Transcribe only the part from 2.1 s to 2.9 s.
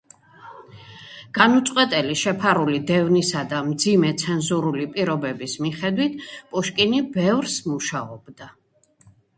შეფარული